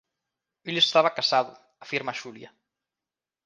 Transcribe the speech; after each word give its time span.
El 0.69 0.77
estaba 0.81 1.13
casado 1.19 1.51
–afirma 1.63 2.17
Xulia. 2.21 2.49